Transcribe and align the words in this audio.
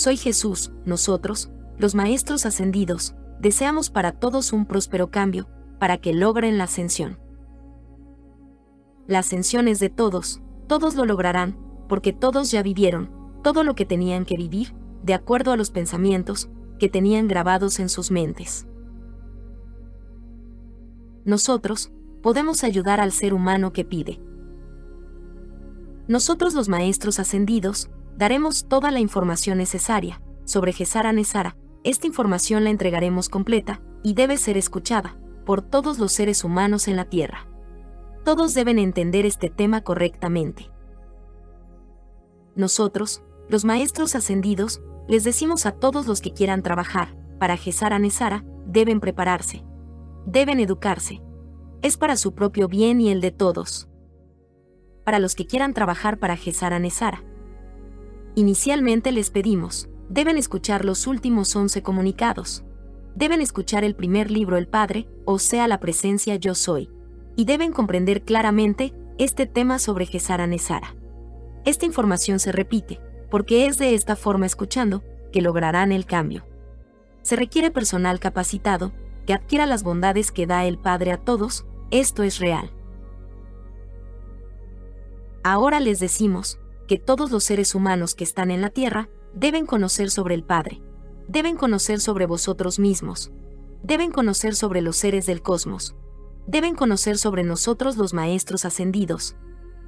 soy 0.00 0.16
Jesús, 0.16 0.72
nosotros, 0.86 1.50
los 1.76 1.94
Maestros 1.94 2.46
Ascendidos, 2.46 3.14
deseamos 3.38 3.90
para 3.90 4.12
todos 4.12 4.54
un 4.54 4.64
próspero 4.64 5.10
cambio, 5.10 5.46
para 5.78 5.98
que 5.98 6.14
logren 6.14 6.56
la 6.56 6.64
ascensión. 6.64 7.18
La 9.06 9.18
ascensión 9.18 9.68
es 9.68 9.78
de 9.78 9.90
todos, 9.90 10.40
todos 10.68 10.94
lo 10.94 11.04
lograrán, 11.04 11.58
porque 11.86 12.14
todos 12.14 12.50
ya 12.50 12.62
vivieron, 12.62 13.10
todo 13.44 13.62
lo 13.62 13.74
que 13.74 13.84
tenían 13.84 14.24
que 14.24 14.38
vivir, 14.38 14.74
de 15.02 15.12
acuerdo 15.12 15.52
a 15.52 15.58
los 15.58 15.70
pensamientos, 15.70 16.48
que 16.78 16.88
tenían 16.88 17.28
grabados 17.28 17.78
en 17.78 17.90
sus 17.90 18.10
mentes. 18.10 18.66
Nosotros, 21.26 21.92
podemos 22.22 22.64
ayudar 22.64 23.00
al 23.00 23.12
ser 23.12 23.34
humano 23.34 23.74
que 23.74 23.84
pide. 23.84 24.18
Nosotros 26.08 26.54
los 26.54 26.70
maestros 26.70 27.18
ascendidos, 27.18 27.90
daremos 28.20 28.66
toda 28.68 28.90
la 28.90 29.00
información 29.00 29.56
necesaria 29.56 30.20
sobre 30.44 30.74
Gesara 30.74 31.10
Nesara. 31.10 31.56
Esta 31.84 32.06
información 32.06 32.64
la 32.64 32.70
entregaremos 32.70 33.30
completa 33.30 33.80
y 34.02 34.12
debe 34.12 34.36
ser 34.36 34.58
escuchada 34.58 35.16
por 35.46 35.62
todos 35.62 35.98
los 35.98 36.12
seres 36.12 36.44
humanos 36.44 36.86
en 36.86 36.96
la 36.96 37.06
Tierra. 37.06 37.48
Todos 38.22 38.52
deben 38.52 38.78
entender 38.78 39.24
este 39.24 39.48
tema 39.48 39.80
correctamente. 39.80 40.70
Nosotros, 42.54 43.22
los 43.48 43.64
maestros 43.64 44.14
ascendidos, 44.14 44.82
les 45.08 45.24
decimos 45.24 45.64
a 45.64 45.72
todos 45.72 46.06
los 46.06 46.20
que 46.20 46.34
quieran 46.34 46.62
trabajar 46.62 47.16
para 47.38 47.56
Gesara 47.56 47.98
Nesara, 47.98 48.44
deben 48.66 49.00
prepararse. 49.00 49.64
Deben 50.26 50.60
educarse. 50.60 51.22
Es 51.80 51.96
para 51.96 52.16
su 52.16 52.34
propio 52.34 52.68
bien 52.68 53.00
y 53.00 53.08
el 53.08 53.22
de 53.22 53.30
todos. 53.30 53.88
Para 55.04 55.20
los 55.20 55.34
que 55.34 55.46
quieran 55.46 55.72
trabajar 55.72 56.18
para 56.18 56.36
Gesara 56.36 56.78
Nesara. 56.78 57.24
Inicialmente 58.36 59.10
les 59.10 59.30
pedimos, 59.30 59.88
deben 60.08 60.36
escuchar 60.36 60.84
los 60.84 61.06
últimos 61.06 61.54
11 61.54 61.82
comunicados. 61.82 62.64
Deben 63.16 63.40
escuchar 63.40 63.82
el 63.82 63.96
primer 63.96 64.30
libro 64.30 64.56
El 64.56 64.68
Padre, 64.68 65.08
o 65.24 65.38
sea 65.38 65.66
la 65.66 65.80
presencia 65.80 66.36
Yo 66.36 66.54
Soy. 66.54 66.90
Y 67.34 67.44
deben 67.44 67.72
comprender 67.72 68.22
claramente 68.22 68.94
este 69.18 69.46
tema 69.46 69.78
sobre 69.78 70.06
Gesara 70.06 70.46
Nesara. 70.46 70.94
Esta 71.64 71.86
información 71.86 72.38
se 72.38 72.52
repite, 72.52 73.00
porque 73.30 73.66
es 73.66 73.78
de 73.78 73.94
esta 73.94 74.16
forma 74.16 74.46
escuchando, 74.46 75.02
que 75.32 75.42
lograrán 75.42 75.92
el 75.92 76.06
cambio. 76.06 76.46
Se 77.22 77.36
requiere 77.36 77.70
personal 77.70 78.20
capacitado, 78.20 78.92
que 79.26 79.34
adquiera 79.34 79.66
las 79.66 79.82
bondades 79.82 80.32
que 80.32 80.46
da 80.46 80.64
el 80.64 80.78
Padre 80.78 81.12
a 81.12 81.18
todos, 81.18 81.66
esto 81.90 82.22
es 82.22 82.38
real. 82.38 82.70
Ahora 85.42 85.80
les 85.80 86.00
decimos, 86.00 86.58
que 86.90 86.98
todos 86.98 87.30
los 87.30 87.44
seres 87.44 87.76
humanos 87.76 88.16
que 88.16 88.24
están 88.24 88.50
en 88.50 88.60
la 88.60 88.70
Tierra, 88.70 89.08
deben 89.32 89.64
conocer 89.64 90.10
sobre 90.10 90.34
el 90.34 90.42
Padre, 90.42 90.82
deben 91.28 91.54
conocer 91.56 92.00
sobre 92.00 92.26
vosotros 92.26 92.80
mismos, 92.80 93.30
deben 93.84 94.10
conocer 94.10 94.56
sobre 94.56 94.80
los 94.80 94.96
seres 94.96 95.24
del 95.24 95.40
cosmos, 95.40 95.94
deben 96.48 96.74
conocer 96.74 97.16
sobre 97.16 97.44
nosotros 97.44 97.96
los 97.96 98.12
Maestros 98.12 98.64
ascendidos, 98.64 99.36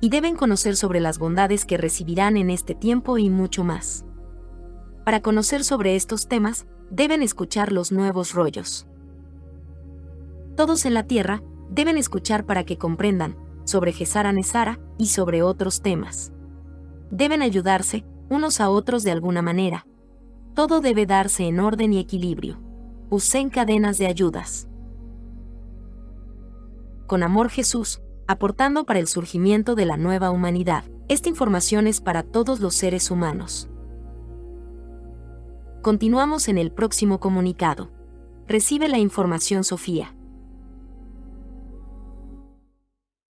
y 0.00 0.10
deben 0.10 0.36
conocer 0.36 0.76
sobre 0.76 1.00
las 1.00 1.18
bondades 1.18 1.64
que 1.64 1.76
recibirán 1.76 2.36
en 2.36 2.50
este 2.50 2.76
tiempo 2.76 3.18
y 3.18 3.30
mucho 3.30 3.64
más. 3.64 4.04
Para 5.04 5.22
conocer 5.22 5.64
sobre 5.64 5.96
estos 5.96 6.28
temas, 6.28 6.68
deben 6.88 7.20
escuchar 7.20 7.72
los 7.72 7.90
nuevos 7.90 8.32
rollos. 8.32 8.86
Todos 10.56 10.84
en 10.84 10.94
la 10.94 11.08
Tierra 11.08 11.42
deben 11.68 11.98
escuchar 11.98 12.46
para 12.46 12.62
que 12.62 12.78
comprendan 12.78 13.36
sobre 13.64 13.92
Gesara 13.92 14.32
Nesara 14.32 14.78
y 14.98 15.06
sobre 15.06 15.42
otros 15.42 15.82
temas. 15.82 16.32
Deben 17.12 17.42
ayudarse 17.42 18.06
unos 18.30 18.58
a 18.58 18.70
otros 18.70 19.02
de 19.02 19.10
alguna 19.10 19.42
manera. 19.42 19.86
Todo 20.54 20.80
debe 20.80 21.04
darse 21.04 21.46
en 21.46 21.60
orden 21.60 21.92
y 21.92 21.98
equilibrio. 21.98 22.58
Usen 23.10 23.50
cadenas 23.50 23.98
de 23.98 24.06
ayudas. 24.06 24.66
Con 27.06 27.22
amor 27.22 27.50
Jesús, 27.50 28.00
aportando 28.26 28.86
para 28.86 28.98
el 28.98 29.08
surgimiento 29.08 29.74
de 29.74 29.84
la 29.84 29.98
nueva 29.98 30.30
humanidad. 30.30 30.84
Esta 31.08 31.28
información 31.28 31.86
es 31.86 32.00
para 32.00 32.22
todos 32.22 32.60
los 32.60 32.74
seres 32.74 33.10
humanos. 33.10 33.68
Continuamos 35.82 36.48
en 36.48 36.56
el 36.56 36.72
próximo 36.72 37.20
comunicado. 37.20 37.90
Recibe 38.48 38.88
la 38.88 38.98
información 38.98 39.64
Sofía. 39.64 40.16